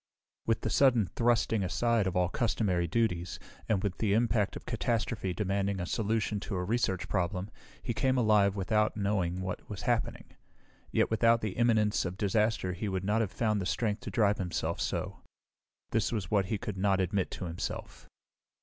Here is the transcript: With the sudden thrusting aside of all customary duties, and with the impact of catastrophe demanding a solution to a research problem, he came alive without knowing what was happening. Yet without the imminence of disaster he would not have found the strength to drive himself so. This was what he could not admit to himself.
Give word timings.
With 0.47 0.61
the 0.61 0.71
sudden 0.71 1.05
thrusting 1.05 1.63
aside 1.63 2.07
of 2.07 2.15
all 2.17 2.27
customary 2.27 2.87
duties, 2.87 3.37
and 3.69 3.83
with 3.83 3.99
the 3.99 4.13
impact 4.13 4.55
of 4.55 4.65
catastrophe 4.65 5.31
demanding 5.31 5.79
a 5.79 5.85
solution 5.85 6.39
to 6.39 6.55
a 6.55 6.63
research 6.63 7.07
problem, 7.07 7.51
he 7.83 7.93
came 7.93 8.17
alive 8.17 8.55
without 8.55 8.97
knowing 8.97 9.41
what 9.41 9.69
was 9.69 9.83
happening. 9.83 10.31
Yet 10.91 11.11
without 11.11 11.41
the 11.41 11.51
imminence 11.51 12.03
of 12.03 12.17
disaster 12.17 12.73
he 12.73 12.89
would 12.89 13.03
not 13.03 13.21
have 13.21 13.31
found 13.31 13.61
the 13.61 13.67
strength 13.67 14.01
to 14.01 14.09
drive 14.09 14.39
himself 14.39 14.81
so. 14.81 15.19
This 15.91 16.11
was 16.11 16.31
what 16.31 16.45
he 16.45 16.57
could 16.57 16.77
not 16.79 16.99
admit 16.99 17.29
to 17.37 17.45
himself. 17.45 18.07